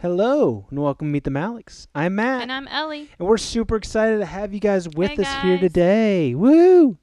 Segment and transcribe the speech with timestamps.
[0.00, 1.86] Hello and welcome to Meet the Maliks.
[1.94, 3.08] I'm Matt, And I'm Ellie.
[3.18, 6.34] and we're super excited to have you guys with Hey, us here today.
[6.34, 6.98] Woo!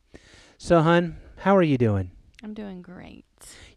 [0.60, 2.12] So, hun, how are you doing?
[2.44, 3.26] I'm doing great.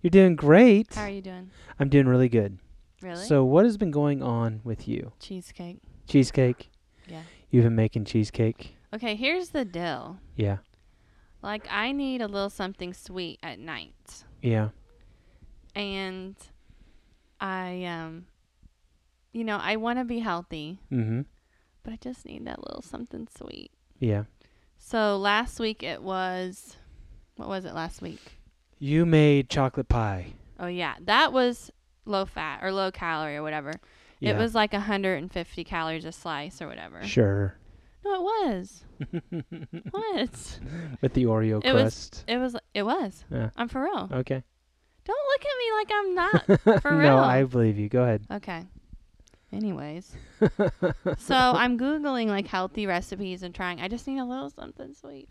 [0.02, 0.94] You're doing great.
[0.94, 1.50] How are you doing?
[1.80, 2.58] I'm doing really good.
[3.00, 3.24] Really?
[3.24, 5.12] So, what has been going on with you?
[5.18, 5.78] Cheesecake.
[6.06, 6.70] Cheesecake?
[7.08, 7.22] Yeah.
[7.50, 8.76] You've been making cheesecake?
[8.94, 10.18] Okay, here's the deal.
[10.36, 10.58] Yeah.
[11.42, 14.24] Like, I need a little something sweet at night.
[14.42, 14.70] Yeah.
[15.74, 16.36] And
[17.40, 18.26] I, um,
[19.36, 21.20] you know, I want to be healthy, Mm-hmm.
[21.82, 23.70] but I just need that little something sweet.
[24.00, 24.24] Yeah.
[24.78, 26.76] So last week it was,
[27.36, 28.20] what was it last week?
[28.78, 30.32] You made chocolate pie.
[30.58, 30.94] Oh, yeah.
[31.02, 31.70] That was
[32.04, 33.72] low fat or low calorie or whatever.
[34.20, 34.30] Yeah.
[34.30, 37.04] It was like 150 calories a slice or whatever.
[37.06, 37.56] Sure.
[38.04, 38.84] No, it was.
[39.90, 40.60] What?
[41.02, 42.24] with the Oreo It was- crust.
[42.28, 42.56] It was.
[42.74, 43.24] It was.
[43.30, 43.50] Yeah.
[43.56, 44.08] I'm for real.
[44.12, 44.42] Okay.
[45.04, 46.82] Don't look at me like I'm not.
[46.82, 47.16] For real.
[47.16, 47.18] no.
[47.18, 47.88] I believe you.
[47.88, 48.24] Go ahead.
[48.30, 48.64] Okay.
[49.56, 50.14] Anyways,
[51.18, 53.80] so I'm googling like healthy recipes and trying.
[53.80, 55.28] I just need a little something sweet,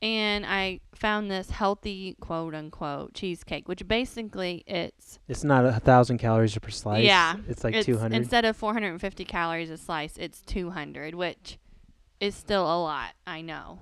[0.00, 6.16] and I found this healthy quote unquote cheesecake, which basically it's It's not a thousand
[6.18, 7.04] calories per slice.
[7.04, 8.16] Yeah, It's like it's, 200.
[8.16, 11.58] instead of 450 calories a slice, it's 200, which
[12.20, 13.10] is still a lot.
[13.26, 13.80] I know.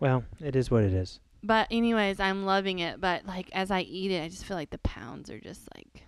[0.00, 1.20] Well, it is what it is.
[1.42, 3.00] But anyways, I'm loving it.
[3.00, 6.02] But like as I eat it, I just feel like the pounds are just like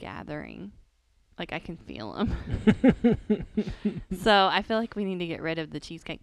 [0.00, 0.72] gathering.
[1.38, 2.36] Like I can feel them.
[4.22, 6.22] so I feel like we need to get rid of the cheesecake.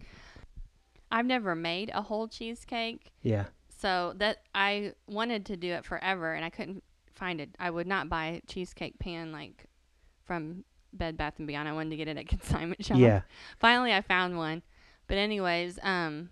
[1.10, 3.44] I've never made a whole cheesecake, yeah.
[3.78, 6.82] so that I wanted to do it forever, and I couldn't
[7.14, 7.50] find it.
[7.58, 9.66] I would not buy a cheesecake pan like
[10.24, 11.68] from Bed Bath and Beyond.
[11.68, 13.20] I wanted to get it at consignment shop Yeah.
[13.58, 14.62] finally I found one.
[15.08, 16.30] But anyways, um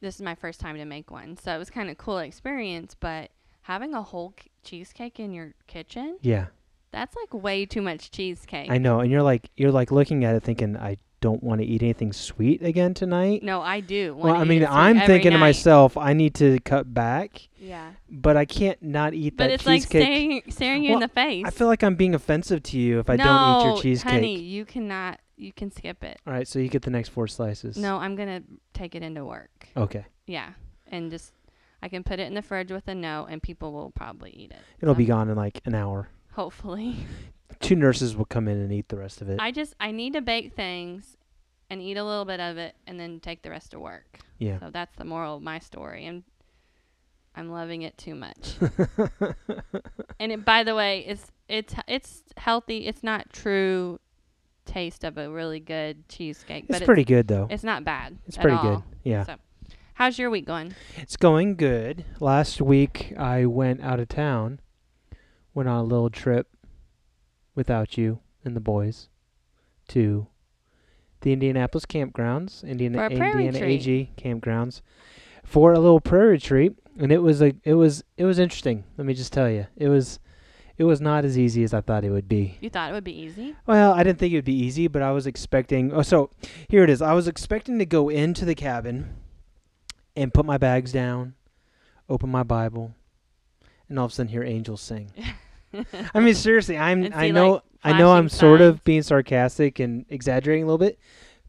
[0.00, 1.36] this is my first time to make one.
[1.36, 3.30] So it was kind of cool experience, but
[3.62, 6.46] having a whole c- cheesecake in your kitchen, Yeah.
[6.94, 8.70] That's like way too much cheesecake.
[8.70, 9.00] I know.
[9.00, 12.12] And you're like you're like looking at it thinking I don't want to eat anything
[12.12, 13.42] sweet again tonight.
[13.42, 14.14] no, I do.
[14.14, 17.92] well, I mean, I'm thinking to myself, I need to cut back, Yeah.
[18.10, 19.64] but I can't not eat But that cheesecake.
[19.64, 21.44] But it's like staring, staring you in the face.
[21.46, 24.12] I feel like I'm being offensive to you if I no, don't eat your cheesecake.
[24.12, 25.18] honey, you cannot.
[25.38, 26.20] You can skip it.
[26.26, 27.78] All right, so you get the next four slices.
[27.78, 28.42] No, I'm gonna
[28.74, 29.66] take it into work.
[29.76, 30.04] Okay.
[30.26, 30.50] Yeah,
[30.88, 31.32] and just
[31.82, 34.50] I can put it in the fridge with a note, and people will probably eat
[34.52, 34.60] it.
[34.82, 36.08] It'll be gone in like an hour.
[36.34, 36.96] Hopefully.
[37.60, 39.38] Two nurses will come in and eat the rest of it.
[39.40, 41.16] I just I need to bake things
[41.70, 44.18] and eat a little bit of it and then take the rest to work.
[44.38, 44.58] yeah.
[44.58, 46.24] So that's the moral of my story and
[47.36, 48.54] I'm loving it too much.
[50.20, 52.86] and it by the way, it's it's it's healthy.
[52.86, 53.98] It's not true
[54.64, 57.44] taste of a really good cheesecake, it's but pretty good though.
[57.44, 58.18] it's, it's not bad.
[58.26, 58.62] It's pretty all.
[58.62, 58.82] good.
[59.02, 59.24] Yeah.
[59.24, 59.36] So,
[59.94, 60.74] how's your week going?
[60.96, 62.04] It's going good.
[62.20, 64.60] Last week I went out of town,
[65.54, 66.48] went on a little trip
[67.54, 69.08] without you and the boys
[69.88, 70.26] to
[71.20, 73.58] the Indianapolis campgrounds, Indiana Indiana.
[73.58, 74.82] AG campgrounds
[75.42, 78.84] for a little prayer retreat, and it was a it was it was interesting.
[78.96, 80.18] Let me just tell you, it was
[80.76, 82.58] it was not as easy as I thought it would be.
[82.60, 83.54] You thought it would be easy?
[83.66, 85.92] Well, I didn't think it would be easy, but I was expecting.
[85.92, 86.30] Oh, so
[86.68, 87.00] here it is.
[87.00, 89.14] I was expecting to go into the cabin
[90.16, 91.34] and put my bags down,
[92.08, 92.94] open my Bible,
[93.88, 95.10] and all of a sudden hear angels sing.
[96.14, 97.10] I mean, seriously, I'm.
[97.14, 97.52] I know.
[97.54, 98.12] like, I know.
[98.12, 100.98] I'm flashing sort of being sarcastic and exaggerating a little bit,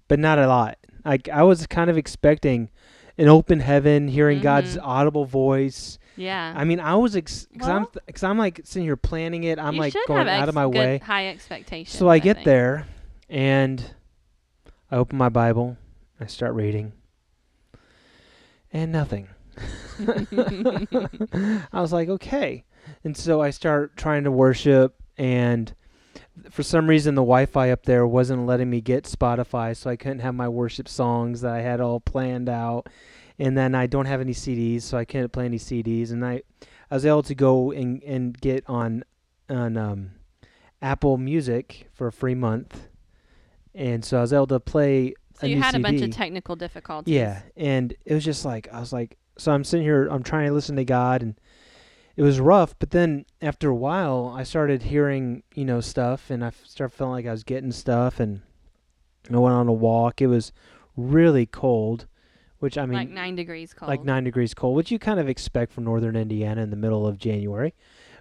[0.08, 0.78] but not a lot.
[1.03, 2.69] Like I was kind of expecting
[3.18, 4.81] an open heaven, hearing God's Mhm.
[4.84, 5.97] audible voice.
[6.18, 6.53] yeah.
[6.56, 9.44] I mean, I was ex- cause I'm Well- th- cause I'm like sitting here planning
[9.46, 9.59] it.
[9.59, 10.97] I'm like going have out of my good way.
[10.97, 11.97] high expectations.
[11.97, 12.46] So I get think.
[12.46, 12.88] there
[13.30, 13.94] and
[14.92, 15.78] I open my Bible,
[16.19, 16.92] I start reading,
[18.74, 19.28] and nothing.
[21.72, 22.63] I was like, okay.
[23.03, 25.73] And so I start trying to worship, and
[26.50, 29.96] for some reason, the Wi Fi up there wasn't letting me get Spotify, so I
[29.96, 32.88] couldn't have my worship songs that I had all planned out.
[33.38, 36.12] And then I don't have any CDs, so I couldn't play any CDs.
[36.12, 36.41] And I,
[36.90, 39.03] I was able to go and, and get on
[39.50, 40.12] on um,
[40.81, 42.88] Apple Music for a free month,
[43.74, 45.13] and so I was able to play.
[45.39, 47.13] So you had a bunch of technical difficulties.
[47.13, 50.48] Yeah, and it was just like I was like, so I'm sitting here, I'm trying
[50.48, 51.39] to listen to God, and
[52.15, 52.77] it was rough.
[52.79, 57.13] But then after a while, I started hearing, you know, stuff, and I started feeling
[57.13, 58.41] like I was getting stuff, and
[59.31, 60.21] I went on a walk.
[60.21, 60.51] It was
[60.95, 62.07] really cold,
[62.59, 63.89] which I mean, like nine degrees cold.
[63.89, 67.06] like nine degrees cold, which you kind of expect from northern Indiana in the middle
[67.06, 67.73] of January.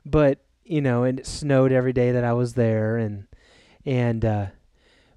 [0.04, 3.26] But you know, and it snowed every day that I was there, and
[3.84, 4.46] and uh,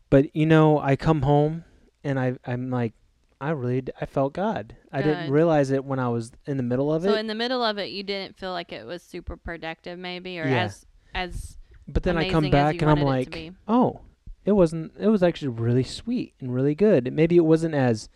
[0.09, 1.63] but you know, I come home
[2.03, 2.93] and I I'm like,
[3.39, 4.75] I really d- I felt God.
[4.91, 5.31] I didn't Good.
[5.33, 7.09] realize it when I was in the middle of it.
[7.09, 7.19] so it.
[7.19, 10.45] in the middle of it, you didn't feel like it was super productive, maybe, or
[10.47, 10.63] Yeah.
[10.63, 11.57] as as
[11.87, 13.57] But then I come amazing as back you and I'm wanted it to like, be.
[13.67, 14.01] oh,
[14.45, 14.93] it wasn't.
[14.99, 17.13] It was actually really sweet and really good.
[17.13, 18.09] Maybe it wasn't as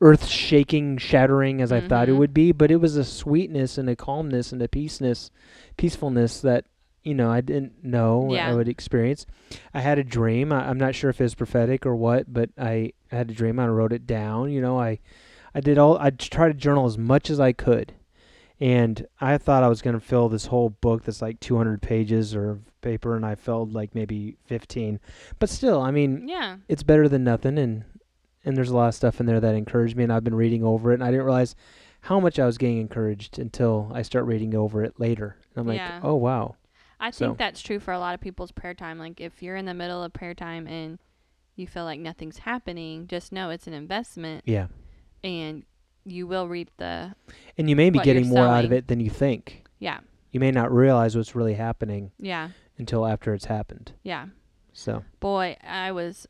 [0.00, 2.18] earth-shaking, shattering as I thought it Mhm.
[2.18, 5.30] would be, but it was a sweetness and a calmness and a peaceness,
[5.76, 6.64] peacefulness that
[7.02, 9.26] you know I didn't know what I would experience.
[9.72, 10.52] I had a dream.
[10.52, 13.58] I, I'm not sure if it was prophetic or what, but I had a dream.
[13.58, 14.50] I wrote it down.
[14.50, 14.98] You know, I
[15.54, 15.96] I did all.
[15.98, 17.94] I tried to journal as much as I could.
[18.60, 22.34] And I thought I was going to fill this whole book that's like 200 pages
[22.34, 24.98] or of paper, and I filled like maybe 15.
[25.38, 26.56] But still, I mean, Yeah.
[26.66, 27.84] it's better than nothing, and
[28.44, 30.64] and there's a lot of stuff in there that encouraged me, and I've been reading
[30.64, 31.54] over it, and I didn't realize
[32.02, 35.36] how much I was getting encouraged until I start reading over it later.
[35.54, 36.00] And I'm like, Yeah.
[36.02, 36.56] oh wow,
[37.00, 38.98] I So- think that's true for a lot of people's prayer time.
[38.98, 40.98] Like if you're in the middle of prayer time and
[41.56, 44.66] you feel like nothing's happening, just know it's an investment yeah.
[45.24, 45.64] and
[46.04, 47.14] you will reap the
[47.56, 49.64] And you may be getting more out of it than you think.
[49.78, 50.00] yeah.
[50.30, 52.50] You may not realize what's really happening Yeah.
[52.76, 53.92] until after it's happened.
[54.02, 54.26] Yeah.
[54.74, 56.26] So Boy, I was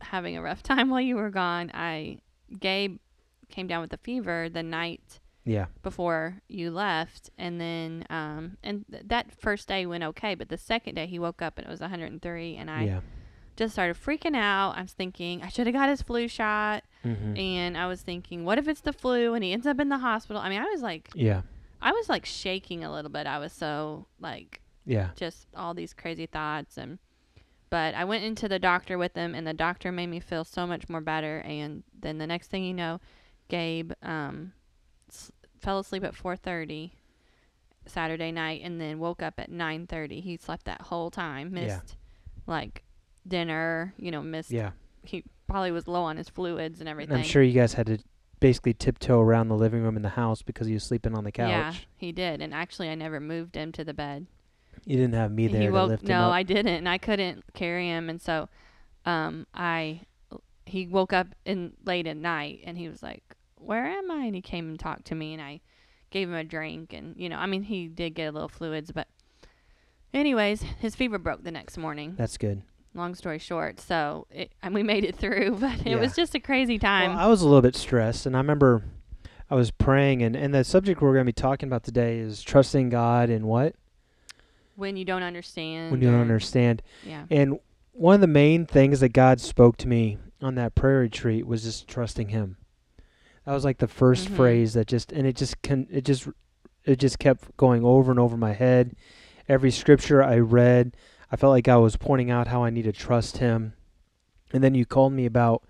[0.00, 1.70] having a rough time while you were gone.
[1.74, 2.18] I
[2.60, 2.98] Gabe
[3.48, 8.84] came down with a fever the night yeah, before you left and then um and
[8.90, 11.70] th- that first day went okay but the second day he woke up and it
[11.70, 13.00] was 103 and i yeah,
[13.56, 14.76] just started freaking out.
[14.76, 16.84] I was thinking i should have got his flu shot.
[17.02, 19.88] Hmm and i was thinking what if it's the flu and he ends up in
[19.88, 20.40] the hospital?
[20.40, 21.42] I mean i was like yeah,
[21.80, 23.26] i was like shaking a little bit.
[23.26, 26.98] I was so like yeah, just all these crazy thoughts and
[27.70, 30.66] but i went into the doctor with him and the doctor made me feel so
[30.66, 33.00] much more better and then the next thing you know
[33.48, 34.52] gabe um
[35.60, 36.90] fell asleep at 4.30
[37.86, 41.64] saturday night and then woke up at 9.30 he slept that whole time Yeah.
[41.80, 41.96] missed
[42.46, 42.82] like
[43.26, 44.70] dinner you know missed yeah.
[45.02, 47.98] he probably was low on his fluids and everything I'm sure you guys had to
[48.40, 51.32] basically tiptoe around the living room in the house because he was sleeping on the
[51.32, 51.48] couch.
[51.48, 54.26] yeah he did and actually i never moved him to the bed
[54.84, 56.98] You didn't have me there he to woke lift him no i didn't and i
[56.98, 58.48] couldn't carry him and so
[59.06, 60.00] um i
[60.66, 63.22] he woke up in late at night and he was like
[63.62, 65.60] where am i and he came and talked to me and i
[66.10, 68.90] gave him a drink and you know i mean he did get a little fluids
[68.92, 69.08] but
[70.14, 72.62] anyways his fever broke the next morning That's good.
[72.94, 75.96] long story short so it, and we made it through but it Yeah.
[76.00, 78.84] was just a crazy time Well, I was a little bit stressed, and I remember
[79.50, 82.42] I was praying, and, and the subject we're going to be talking about today is
[82.42, 83.74] trusting God and what?
[84.76, 86.80] when you don't understand When you don't understand.
[87.04, 87.58] yeah And
[87.92, 91.62] one of the main things that God spoke to me on that prayer retreat was
[91.64, 92.56] just trusting Him.
[93.44, 94.36] That was like the 1st Mhm.
[94.36, 96.28] phrase that just, and it just can, it just,
[96.84, 98.94] it just kept going over and over my head.
[99.48, 100.96] Every scripture I read,
[101.30, 103.72] I felt like I was pointing out how I need to trust Him.
[104.52, 105.64] And then you called me about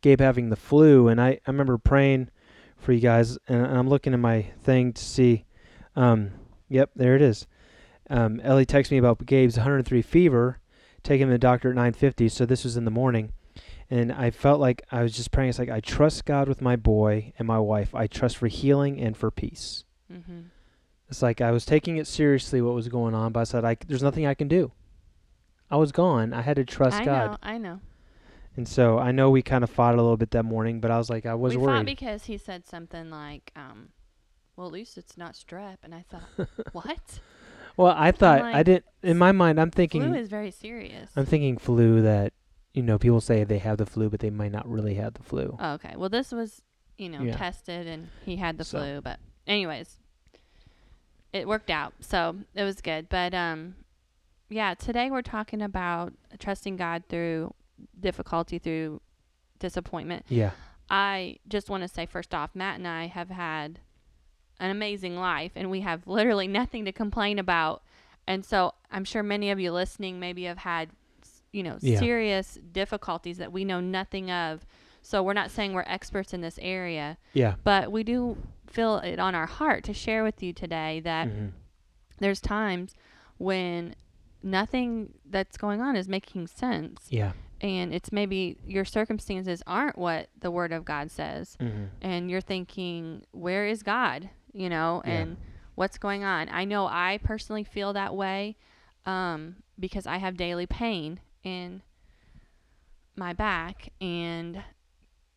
[0.00, 2.30] Gabe having the flu, and I, I remember praying
[2.76, 5.44] for you guys, and I'm looking at my thing to see.
[5.96, 6.30] Um,
[6.68, 7.46] yep, there it is.
[8.08, 10.60] Um, Ellie texted me about Gabe's 103 fever,
[11.02, 12.28] taking him to the doctor at 9:50.
[12.28, 13.32] So this was in the morning,
[13.90, 15.50] and I felt like I was just praying.
[15.50, 17.94] It's like I trust God with my boy and my wife.
[17.94, 19.84] I trust for healing and for peace.
[20.10, 20.40] hmm
[21.08, 23.76] It's like I was taking it seriously what was going on, but I said, I,
[23.86, 24.72] "There's nothing I can do."
[25.70, 26.32] I was gone.
[26.32, 27.80] I had to trust i God, know i know
[28.56, 30.98] and so I know we kind of fought a little bit that morning, but I
[30.98, 31.86] was like, I was we fought worried.
[31.86, 33.90] because he said something like, um,
[34.56, 37.20] "Well, at least it's not strep," and I thought, "What?
[37.76, 38.84] well, I thought I didn't.
[39.02, 42.32] In my mind, I'm thinking Flu is very serious." I'm thinking flu that
[42.78, 45.22] you know people say they have the flu, but they might not really have the
[45.24, 45.56] flu.
[45.58, 45.94] Oh, okay.
[45.96, 46.62] Well, this was,
[46.96, 47.36] you know, Yeah.
[47.36, 48.78] tested, and he had the So.
[48.78, 49.00] flu.
[49.00, 49.18] But,
[49.48, 49.98] anyways,
[51.32, 53.08] it worked out, so it was good.
[53.08, 53.74] But, um,
[54.48, 57.52] yeah, today we're talking about trusting God through
[57.98, 59.00] difficulty, through
[59.58, 60.24] disappointment.
[60.28, 60.52] Yeah,
[60.88, 63.80] I just want to say first off, Matt and I have had
[64.60, 67.82] an amazing life and we have literally nothing to complain about.
[68.26, 70.90] And so I'm sure many of you listening maybe have had,
[71.52, 71.98] you know, Yeah.
[71.98, 74.66] serious difficulties that we know nothing of.
[75.02, 78.36] So we're not saying we're experts in this area, yeah, but we do
[78.66, 81.46] feel it on our heart to share with you today that hmm
[82.20, 82.94] there's times
[83.38, 83.94] when
[84.42, 87.06] nothing that's going on is making sense.
[87.10, 91.56] Yeah, and it's maybe your circumstances aren't what the word of God says.
[91.60, 94.30] Hmm and you're thinking where is God?
[94.52, 95.12] You know Yeah.
[95.12, 95.36] and
[95.74, 96.48] what's going on?
[96.48, 98.56] I know I personally feel that way
[99.06, 101.82] um, because I have daily pain in
[103.16, 104.62] my back and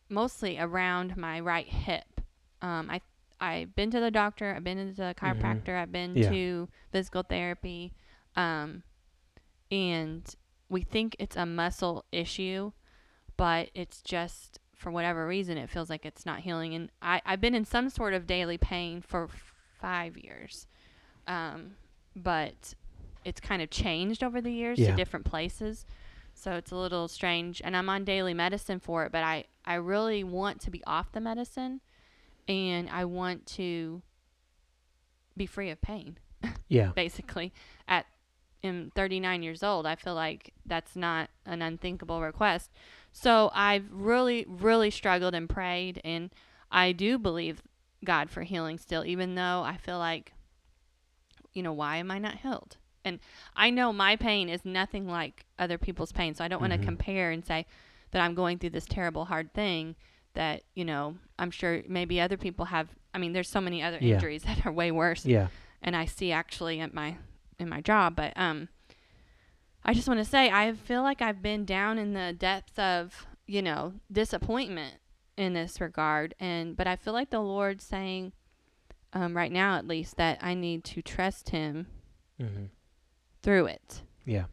[0.08, 2.20] mostly around my right hip
[2.60, 3.00] um, I
[3.40, 6.22] I've been to the doctor I've been to the chiropractor I've been Mm-hmm.
[6.22, 6.30] Yeah.
[6.30, 7.92] to physical therapy
[8.36, 8.82] um,
[9.70, 10.22] and
[10.68, 12.72] we think it's a muscle issue
[13.36, 17.40] but it's just for whatever reason it feels like it's not healing and I, i've
[17.40, 20.66] been in some sort of daily pain for f- five years
[21.26, 21.72] um,
[22.16, 22.74] but
[23.24, 24.90] it's kind of changed over the years Yeah.
[24.90, 25.84] to different places.
[26.34, 29.74] So it's a little strange and I'm on daily medicine for it, but I I
[29.74, 31.80] really want to be off the medicine
[32.48, 34.02] and I want to
[35.36, 36.18] be free of pain
[36.68, 36.88] Yeah.
[36.94, 37.52] basically
[37.88, 38.06] at
[38.64, 42.70] am 39 years old i feel like that's not an unthinkable request
[43.12, 46.30] so i've really really struggled and prayed and
[46.70, 47.62] i do believe
[48.04, 50.32] god for healing still even though i feel like
[51.54, 53.18] you know why am i not healed and
[53.56, 56.78] i know my pain is nothing like other people's pain so i don't want Mhm.
[56.80, 57.66] to compare and say
[58.10, 59.94] that i'm going through this terrible hard thing
[60.34, 63.98] that you know i'm sure maybe other people have i mean there's so many other
[64.00, 64.14] Yeah.
[64.14, 65.48] injuries that are way worse Yeah.
[65.82, 67.16] and I see actually at my
[67.58, 68.68] in my job, but um
[69.84, 73.26] I just want to say I feel like I've been down in the depths of,
[73.46, 74.94] you know, disappointment
[75.36, 78.32] in this regard and but I feel like the Lord's saying
[79.12, 81.86] um right now at least that I need to trust him
[82.40, 82.64] Mm-hmm.
[83.42, 84.02] Through it.
[84.24, 84.44] Yeah.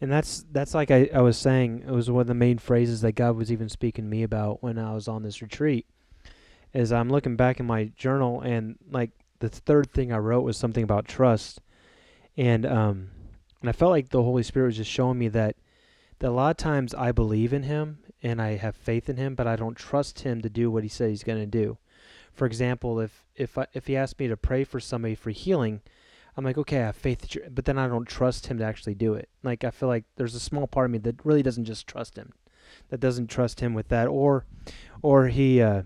[0.00, 3.02] And that's that's like I, I was saying, it was one of the main phrases
[3.02, 5.86] that God was even speaking to me about when I was on this retreat.
[6.74, 10.56] Is I'm looking back in my journal and like the third thing I wrote was
[10.56, 11.60] something about trust.
[12.36, 13.10] And um
[13.60, 15.56] and I felt like the Holy Spirit was just showing me that
[16.18, 19.34] that a lot of times I believe in him and I have faith in him,
[19.36, 21.78] but I don't trust him to do what he said he's gonna do.
[22.32, 25.80] For example, if if I, if he asked me to pray for somebody for healing,
[26.36, 28.64] I'm like, okay, I have faith, that you're, but then I don't trust him to
[28.64, 29.28] actually do it.
[29.42, 32.16] Like I feel like there's a small part of me that really doesn't just trust
[32.16, 32.32] him,
[32.88, 34.46] that doesn't trust him with that, or,
[35.02, 35.82] or he, uh,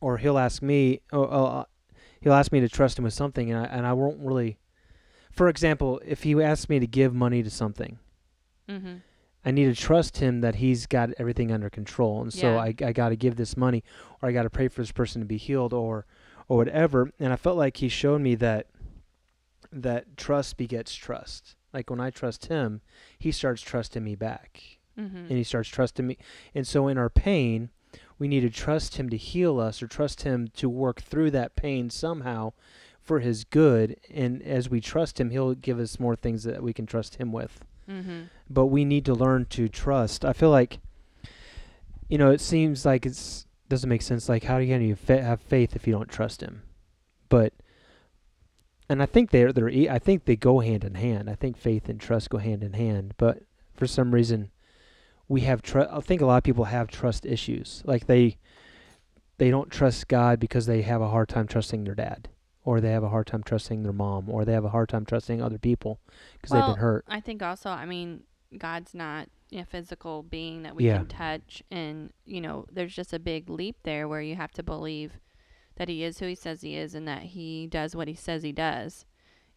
[0.00, 1.64] or he'll ask me, oh, uh,
[2.20, 4.58] he'll ask me to trust him with something, and I and I won't really.
[5.32, 7.98] For example, if he asks me to give money to something,
[8.68, 9.00] Mhm.
[9.44, 12.92] I need to trust him that he's got everything under control, and so I I
[12.92, 13.82] got to give this money,
[14.22, 16.06] or I got to pray for this person to be healed, or
[16.48, 17.10] or whatever.
[17.18, 18.66] And I felt like he showed me that
[19.82, 21.56] that trust begets trust.
[21.72, 22.80] Like when I trust him,
[23.18, 25.28] he starts trusting me back, Mhm.
[25.28, 26.16] and he starts trusting me.
[26.54, 27.70] And so in our pain,
[28.18, 31.56] we need to trust him to heal us, or trust him to work through that
[31.56, 32.52] pain somehow
[33.00, 33.98] for his good.
[34.10, 37.32] And as we trust him, he'll give us more things that we can trust him
[37.32, 38.28] with Mhm.
[38.48, 40.24] but we need to learn to trust.
[40.24, 40.78] I feel like,
[42.08, 44.28] you know, it seems like it's doesn't make sense.
[44.28, 46.62] Like, how do you have faith if you don't trust Him?
[47.30, 47.54] But,
[48.88, 51.28] and I think they're they're I think they go hand in hand.
[51.30, 53.14] I think faith and trust go hand in hand.
[53.16, 53.42] But
[53.74, 54.50] for some reason,
[55.28, 55.90] we have trust.
[55.92, 57.82] I think a lot of people have trust issues.
[57.84, 58.36] Like they
[59.38, 62.28] they don't trust God because they have a hard time trusting their dad,
[62.64, 65.04] or they have a hard time trusting their mom, or they have a hard time
[65.04, 65.98] trusting other people
[66.34, 67.04] because they've been hurt.
[67.08, 68.22] I think also, I mean,
[68.56, 70.98] God's not a physical being that we Yeah.
[70.98, 71.62] can touch.
[71.70, 75.18] And, you know, there's just a big leap there where you have to believe
[75.76, 78.42] that He is who He says He is and that He does what He says
[78.42, 79.04] He does,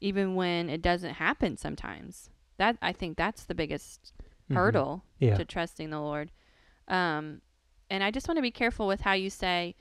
[0.02, 2.30] even when it doesn't happen sometimes.
[2.58, 4.14] That, I think that's the biggest
[4.50, 4.56] Mhm.
[4.56, 5.36] hurdle Yeah.
[5.38, 6.32] to trusting the Lord.
[6.88, 7.42] Um,
[7.90, 9.76] and I just want to be careful with how you say,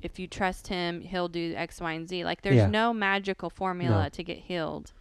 [0.00, 2.24] if you trust Him, He'll do X, Y, and Z.
[2.24, 2.66] Like, there's Yeah.
[2.68, 4.08] no magical formula No.
[4.10, 4.92] to get healed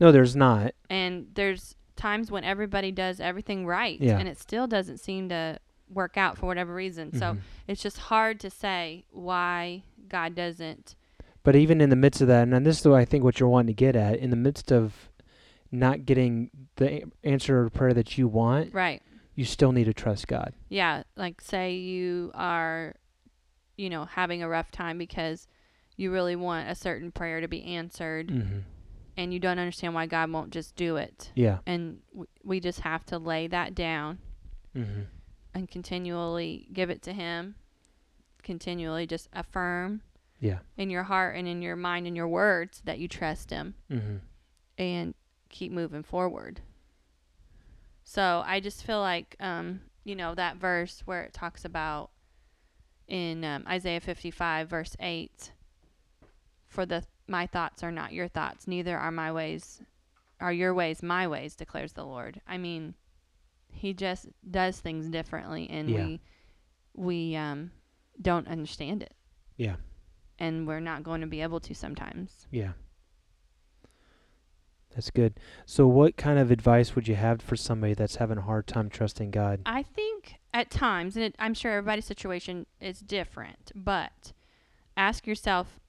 [0.00, 0.74] No, there's not.
[0.90, 4.18] and there's times when everybody does everything right Yeah.
[4.18, 5.58] and it still doesn't seem to
[5.88, 7.38] work out for whatever reason so Mhm.
[7.68, 9.82] it's just hard to say why
[10.12, 10.94] god doesn't
[11.42, 13.48] But even in the midst of that, and this is what I think what you're
[13.48, 15.10] wanting to get at, in the midst of
[15.72, 19.02] not getting the answer to prayer that you want, right
[19.34, 20.52] you still need to trust God.
[20.68, 22.94] yeah like say you are
[23.76, 25.48] you know having a rough time because
[25.96, 28.58] you really want a certain prayer to be answered Mm-hmm.
[29.16, 31.58] and you don't understand why god won't just do it Yeah.
[31.66, 34.18] and w- we just have to lay that down
[34.76, 35.02] Mm-hmm.
[35.54, 37.54] and continually give it to him
[38.42, 40.02] continually just affirm
[40.40, 40.58] Yeah.
[40.76, 44.16] in your heart and in your mind and your words that you trust him Mm-hmm.
[44.78, 45.14] and
[45.48, 46.60] keep moving forward.
[48.04, 52.10] So I just feel like, um, you know, that verse where it talks about
[53.08, 55.52] in um, Isaiah 55, verse 8,
[56.66, 59.80] for the my thoughts are not your thoughts, neither are my ways,
[60.40, 62.40] are your ways my ways, declares the Lord.
[62.48, 62.94] I mean,
[63.68, 66.04] he just does things differently, and Yeah.
[66.06, 66.20] we
[66.94, 67.70] we um,
[68.20, 69.14] don't understand it.
[69.56, 69.76] Yeah.
[70.38, 72.46] and we're not going to be able to sometimes.
[72.50, 72.72] Yeah.
[74.94, 75.38] That's good.
[75.64, 78.90] So, what kind of advice would you have for somebody that's having a hard time
[78.90, 79.60] trusting God?
[79.64, 84.32] I think at times, and it, I'm sure everybody's situation is different, but
[84.96, 85.80] ask yourself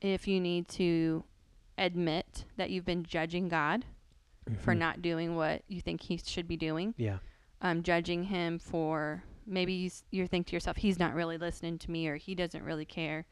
[0.00, 1.24] if you need to
[1.76, 3.84] admit that you've been judging God
[4.60, 4.78] for Mhm.
[4.78, 7.18] not doing what you think He should be doing, Yeah.
[7.60, 11.90] um, judging Him for maybe you, you think to yourself, He's not really listening to
[11.90, 13.26] me or He doesn't really care.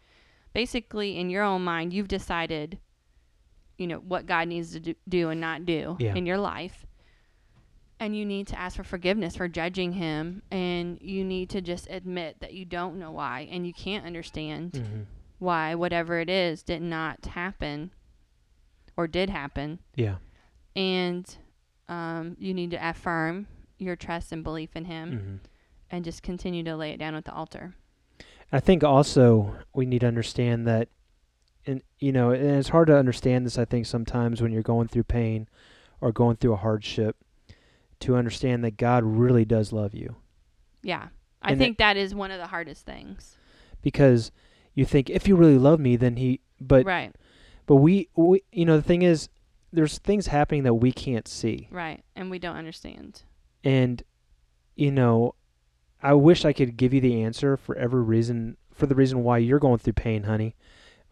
[0.53, 2.79] Basically, in your own mind, you've decided
[3.79, 6.15] you know, what God needs to do, do and not do Yeah.
[6.15, 6.85] in your life.
[7.99, 10.43] And you need to ask for forgiveness for judging him.
[10.51, 14.77] And you need to just admit that you don't know why and you can't understand
[14.77, 15.03] hmm
[15.39, 17.91] why whatever it is did not happen
[18.99, 19.79] or did happen.
[19.95, 20.17] Yeah.
[20.77, 21.35] And
[21.89, 23.47] um, you need to affirm
[23.79, 25.37] your trust and belief in him hmm
[25.91, 27.75] and just continue to lay it down at the altar.
[28.53, 30.89] I think also we need to understand that,
[31.67, 33.59] and you know, and it's hard to understand this.
[33.59, 35.49] I think sometimes when you're going through pain
[36.01, 37.17] or going through a hardship,
[38.01, 40.17] to understand that God really does love you,
[40.83, 41.09] Yeah.
[41.43, 43.37] I And think that is one of the hardest things.
[43.83, 44.31] because
[44.75, 46.41] you think if you really love me, then he.
[46.61, 47.15] But right.
[47.67, 49.29] but we we you know the thing is,
[49.73, 52.03] there's things happening that we can't see, Right.
[52.17, 53.23] And we don't understand.
[53.65, 54.03] and
[54.77, 55.35] you know,
[56.03, 59.39] I wish I could give you the answer for every reason for the reason why
[59.39, 60.55] you're going through pain, honey.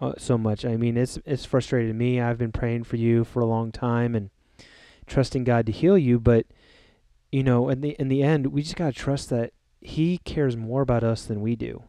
[0.01, 0.65] uh, so much.
[0.65, 2.21] I mean, it's it's frustrated me.
[2.21, 4.31] I've been praying for you for a long time and
[5.07, 6.47] trusting God to heal you, but
[7.33, 10.57] you know, in the in the end, we just got to trust that he cares
[10.57, 11.83] more about us than we do.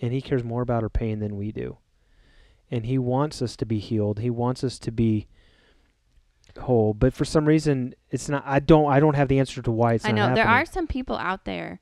[0.00, 1.78] And he cares more about our pain than we do.
[2.70, 4.18] And he wants us to be healed.
[4.18, 5.26] He wants us to be
[6.58, 9.70] whole, but for some reason it's not I don't I don't have the answer to
[9.70, 10.62] why it's I know there happening.
[10.62, 11.80] are some people out there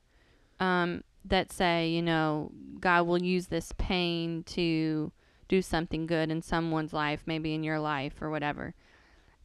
[0.60, 5.10] um, that say, you know, God will use this pain to
[5.48, 8.74] do something good in someone's life, maybe in your life or whatever.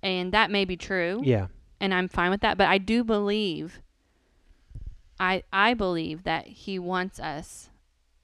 [0.02, 1.48] And that may be true, Yeah.
[1.80, 3.82] and I'm fine with that, but I do believe
[5.20, 7.70] I I believe that he wants us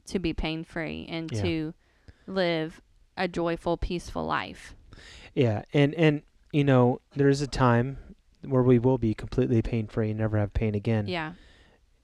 [0.05, 1.41] to be pain-free and Yeah.
[1.41, 1.73] to
[2.27, 2.81] live
[3.17, 4.75] a joyful, peaceful life.
[5.33, 6.21] Yeah, and and
[6.53, 7.97] you know, there is a time
[8.45, 11.07] where we will be completely pain free and never have pain again.
[11.07, 11.33] Yeah.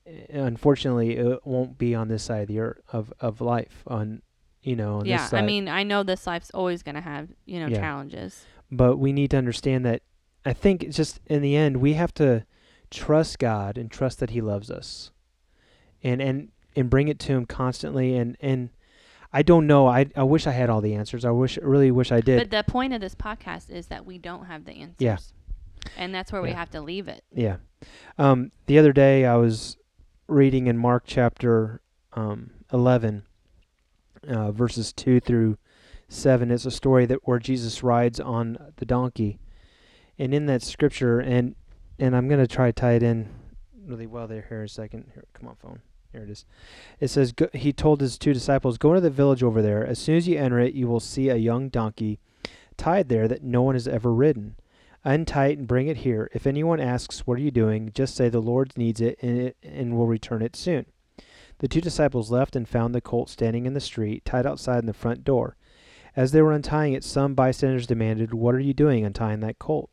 [0.08, 3.84] Uh, Unfortunately, it won't be on this side of the earth of of life.
[3.88, 4.22] On
[4.62, 5.44] you know, on yeah, this side.
[5.44, 7.80] I mean, I know this life's always going to have, you know, Yeah.
[7.80, 8.46] challenges.
[8.72, 10.02] but we need to understand that.
[10.46, 12.46] I think it's just in the end we have to
[12.90, 15.12] trust God and trust that He loves us,
[16.04, 18.16] and and and bring it to Him constantly.
[18.16, 18.70] And and
[19.34, 19.88] I don't know.
[19.88, 21.26] I I wish I had all the answers.
[21.26, 22.38] I wish really wish I did.
[22.50, 24.96] But the point of this podcast is that we don't have the answers.
[25.00, 25.18] Yeah.
[25.98, 27.24] And that's where we have to leave it.
[27.34, 27.58] Yeah.
[28.20, 29.78] Um, the other day I was
[30.32, 31.82] reading in Mark chapter
[32.14, 33.24] um, 11,
[34.28, 35.58] uh, verses 2 through
[36.08, 36.50] 7.
[36.50, 39.40] It's a story that where Jesus rides on the donkey.
[40.18, 41.56] And in that scripture, and
[42.00, 43.30] and I'm going to try to tie it in
[43.86, 45.12] really well there here in a second.
[45.14, 45.82] Here, come on, phone.
[46.12, 46.46] Here it is.
[47.00, 49.86] It says, go, He told his two disciples, Go into the village over there.
[49.86, 52.20] As soon as you enter it, you will see a young donkey
[52.78, 54.56] tied there that no one has ever ridden.
[55.04, 56.30] Untie it and bring it here.
[56.34, 57.92] If anyone asks, What are you doing?
[57.94, 60.86] just say, The Lord needs it and, it and will return it soon.
[61.58, 64.86] The two disciples left and found the colt standing in the street, tied outside in
[64.86, 65.58] the front door.
[66.16, 69.90] As they were untying it, some bystanders demanded, What are you doing untying that colt?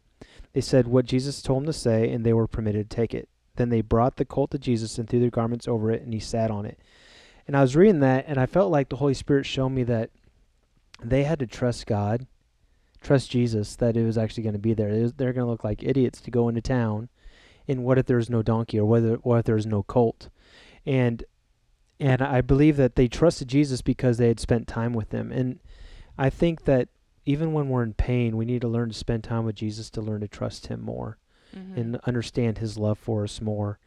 [0.52, 3.28] They said what Jesus told them to say, and they were permitted to take it.
[3.56, 6.20] Then they brought the colt to Jesus and threw their garments over it, and he
[6.20, 6.78] sat on it.
[7.46, 10.10] And I was reading that, and I felt like the Holy Spirit showed me that
[11.02, 12.26] they had to trust God
[13.00, 14.88] trust Jesus that it was actually going to be there.
[14.88, 17.08] Was- they're going to look like idiots to go into town,
[17.66, 20.28] and what if there's no donkey or whether what if there's no colt,
[20.86, 21.24] and
[22.00, 25.58] and I believe that they trusted Jesus because they had spent time with him, and
[26.16, 26.88] I think that
[27.26, 30.00] even when we're in pain, we need to learn to spend time with Jesus to
[30.00, 31.18] learn to trust Him more
[31.54, 31.76] Mhm.
[31.76, 33.78] and understand His love for us more.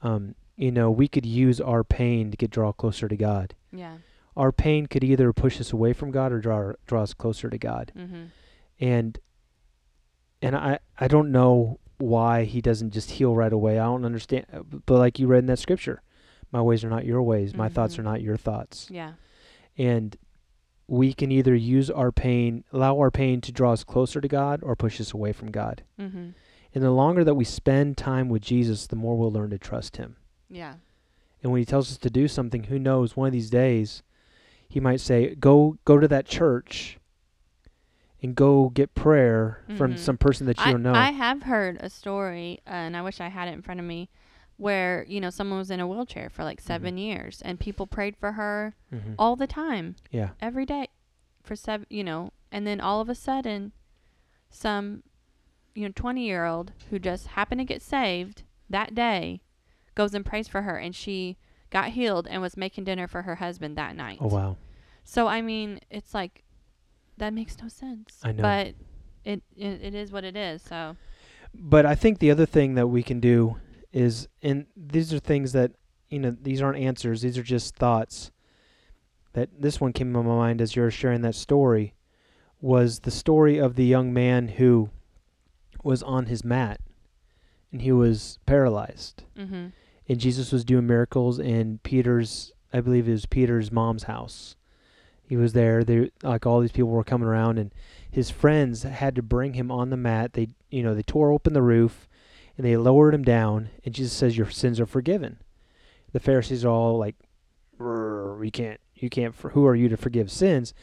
[0.00, 3.54] Um, you know, we could use our pain to get draw closer to God.
[3.72, 3.98] yeah.
[4.36, 7.58] Our pain could either push us away from God or draw draw us closer to
[7.58, 8.22] God Mm-hmm.
[8.80, 9.18] And
[10.42, 13.78] and I I don't know why he doesn't just heal right away.
[13.78, 14.46] I don't understand.
[14.52, 16.02] uh, But like you read in that scripture,
[16.50, 17.54] my ways are not your ways.
[17.54, 18.06] My thoughts are Mhm.
[18.06, 18.88] not your thoughts.
[18.90, 19.12] Yeah.
[19.76, 20.16] And
[20.88, 24.60] we can either use our pain, allow our pain to draw us closer to God,
[24.62, 25.82] or push us away from God.
[25.98, 26.30] Mm-hmm.
[26.74, 29.98] And the longer that we spend time with Jesus, the more we'll learn to trust
[29.98, 30.16] Him.
[30.48, 30.74] Yeah.
[31.42, 33.14] And when He tells us to do something, who knows?
[33.16, 34.02] One of these days,
[34.68, 36.98] He might say, "Go, go to that church."
[38.22, 39.98] And go get prayer from Mhm.
[39.98, 40.92] some person that you I, don't know.
[40.94, 43.86] I have heard a story, uh, and I wish I had it in front of
[43.86, 44.10] me,
[44.58, 48.16] where, you know, someone was in a wheelchair for like 7 years, and people prayed
[48.16, 49.14] for her Mhm.
[49.18, 49.96] all the time.
[50.10, 50.30] Yeah.
[50.40, 50.88] every day
[51.42, 53.72] for seven you know and then all of a sudden
[54.50, 55.02] some
[55.74, 59.40] you know 20 year old who just happened to get saved that day
[59.94, 61.36] goes and prays for her and she
[61.70, 64.56] got healed and was making dinner for her husband that night Oh wow.
[65.02, 66.44] so i mean it's like
[67.20, 68.42] that makes no sense I know.
[68.42, 68.66] but
[69.24, 70.96] it, it it is what it is so
[71.54, 73.56] But I think the other thing that we can do
[73.92, 75.72] is, and these are things that,
[76.08, 78.30] you know, these aren't answers, these are just thoughts.
[79.32, 81.94] That this one came to my mind as you're sharing that story
[82.60, 84.90] was the story of the young man who
[85.82, 86.80] was on his mat
[87.72, 89.24] and he was paralyzed.
[89.36, 89.66] Mm-hmm.
[90.08, 94.56] And Jesus was doing miracles in Peter's, I believe it was Peter's mom's house.
[95.30, 95.84] He was there.
[95.84, 97.72] They like all these people were coming around, and
[98.10, 100.32] his friends had to bring him on the mat.
[100.32, 102.08] They, you know, they tore open the roof,
[102.58, 103.70] and they lowered him down.
[103.84, 105.38] And Jesus says, "Your sins are forgiven."
[106.12, 107.14] The Pharisees are all like,
[107.78, 109.32] "Brr, "You can't, you can't.
[109.36, 110.74] Who are you to forgive sins?"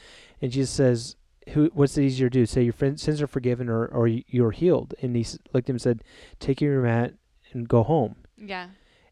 [0.42, 1.18] And Jesus says,
[1.50, 1.70] "Who?
[1.74, 2.46] What's it easier to do?
[2.46, 5.72] Say your friend, sins are forgiven, or or you- you're healed?" And he looked at
[5.72, 6.04] him and said,
[6.40, 7.16] "Take your mat
[7.52, 8.68] and go home." Yeah.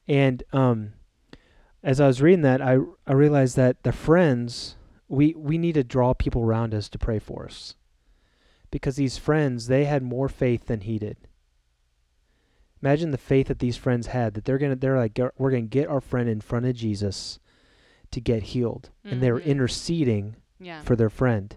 [0.08, 0.94] And um,
[1.84, 5.84] as I was reading that, I I realized that the friends we we need to
[5.84, 7.76] draw people around us to pray for us,
[8.72, 11.18] because these friends they had more faith than he did.
[12.82, 15.88] Imagine the faith that these friends had that they're gonna they're like we're gonna get
[15.88, 17.40] our friend in front of Jesus
[18.12, 19.50] to get healed, and they were mm-hmm.
[19.50, 20.82] interceding Yeah.
[20.82, 21.56] for their friend.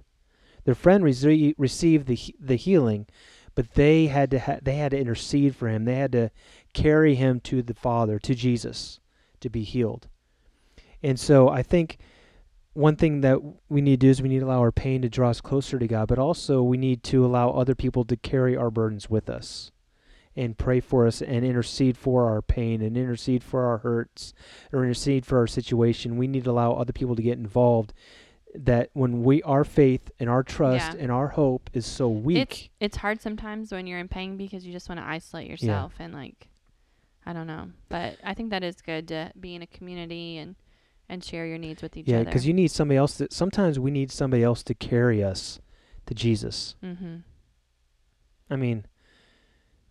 [0.64, 3.06] Their friend rece- received the the healing,
[3.54, 5.84] but they had to ha- they had to intercede for him.
[5.84, 6.30] They had to
[6.72, 9.00] carry him to the Father, to Jesus,
[9.40, 10.08] to be healed.
[11.02, 11.98] And so I think
[12.78, 13.38] one thing that
[13.68, 15.80] we need to do is we need to allow our pain to draw us closer
[15.80, 19.28] to God, but also we need to allow other people to carry our burdens with
[19.28, 19.72] us
[20.36, 24.32] and pray for us and intercede for our pain and intercede for our hurts
[24.72, 26.16] or intercede for our situation.
[26.16, 27.92] We need to allow other people to get involved
[28.54, 31.02] that when we our faith and our trust Yeah.
[31.02, 34.72] and our hope is so weak it's hard sometimes when you're in pain because you
[34.72, 36.48] just want to isolate yourself and like
[37.26, 37.70] I don't know.
[37.90, 40.54] But I think that is good to be in a community and
[41.08, 42.24] and share your needs with each yeah other.
[42.24, 45.60] Yeah, because you need somebody else that sometimes we need somebody else to carry us
[46.06, 47.22] to jesus Mhm.
[48.50, 48.86] i mean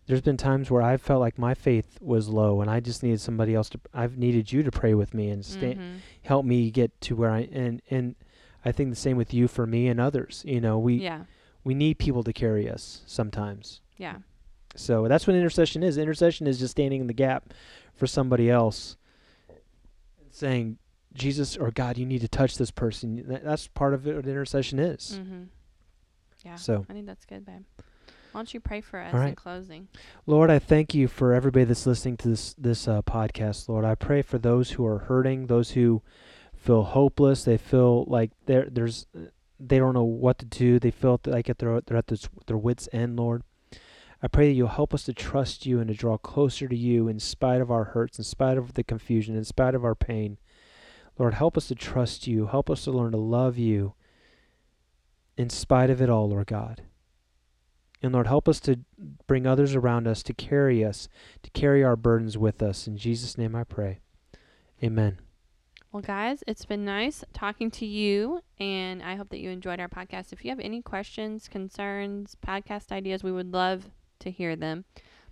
[0.06, 3.20] there's been times where i've felt like my faith was low and i just needed
[3.20, 5.98] somebody else to i've needed you to pray with me and stay, Mhm.
[6.22, 8.14] help me get to where i and and
[8.64, 11.24] i think the same with you for me and others you know we Yeah.
[11.64, 14.18] we need people to carry us sometimes Yeah.
[14.76, 15.98] So that's what intercession is.
[15.98, 17.52] Intercession is just standing in the gap
[17.94, 18.96] for somebody else,
[19.48, 20.78] and saying,
[21.14, 24.16] "Jesus or God, you need to touch this person." That- That's part of it.
[24.16, 25.18] What intercession is.
[25.20, 25.48] Mhm.
[26.44, 26.54] Yeah.
[26.56, 27.64] So, I think that's good, babe.
[28.32, 29.88] Why don't you pray for us All in closing?
[30.26, 33.68] Lord, I thank you for everybody that's listening to this this uh, podcast.
[33.68, 36.02] Lord, I pray for those who are hurting, those who
[36.54, 37.44] feel hopeless.
[37.44, 39.06] They feel like there there's
[39.58, 40.78] they don't know what to do.
[40.78, 43.16] They feel like they're they're at this, their wits end.
[43.16, 43.42] Lord,
[44.22, 47.08] I pray that you'll help us to trust you and to draw closer to you
[47.08, 50.38] in spite of our hurts, in spite of the confusion, in spite of our pain.
[51.18, 52.46] Lord, help us to trust you.
[52.46, 53.94] Help us to learn to love you
[55.36, 56.82] in spite of it all, Lord God.
[58.02, 58.80] And Lord, help us to
[59.26, 61.08] bring others around us to carry us,
[61.42, 62.86] to carry our burdens with us.
[62.86, 63.98] In Jesus' name I pray.
[64.82, 65.18] Amen.
[65.90, 69.88] Well, guys, it's been nice talking to you, and I hope that you enjoyed our
[69.88, 70.32] podcast.
[70.32, 74.84] If you have any questions, concerns, podcast ideas, we would love to hear them.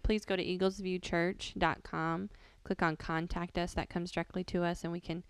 [0.03, 2.31] Please go to eaglesviewchurch.com,
[2.65, 3.75] click on contact us.
[3.75, 5.25] That comes directly to us, and we can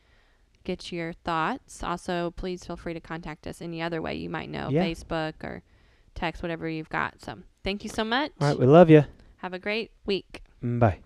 [0.67, 1.83] get your thoughts.
[1.83, 4.85] Also, please feel free to contact us any other way you might know Yeah.
[4.85, 5.63] Facebook or
[6.15, 7.21] text, whatever you've got.
[7.21, 8.33] So, thank you so much.
[8.41, 9.05] All right, we love you.
[9.39, 10.43] Have a great week.
[10.63, 10.99] Mm, bye.